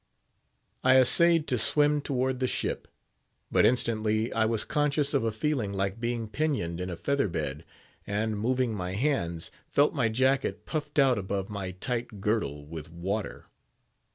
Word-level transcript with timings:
I 0.83 0.97
essayed 0.97 1.45
to 1.49 1.59
swim 1.59 2.01
toward 2.01 2.39
the 2.39 2.47
ship; 2.47 2.87
but 3.51 3.67
instantly 3.67 4.33
I 4.33 4.45
was 4.45 4.65
conscious 4.65 5.13
of 5.13 5.23
a 5.23 5.31
feeling 5.31 5.73
like 5.73 5.99
being 5.99 6.27
pinioned 6.27 6.81
in 6.81 6.89
a 6.89 6.95
feather 6.97 7.27
bed, 7.27 7.63
and, 8.07 8.35
moving 8.35 8.73
my 8.73 8.93
hands, 8.93 9.51
felt 9.69 9.93
my 9.93 10.09
jacket 10.09 10.65
puffed 10.65 10.97
out 10.97 11.19
above 11.19 11.51
my 11.51 11.69
tight 11.69 12.19
girdle 12.19 12.65
with 12.65 12.91
water. 12.91 13.45